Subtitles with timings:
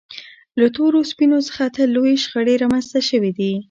[0.59, 3.51] له تورو سپینو څخه تل لویې شخړې رامنځته شوې دي.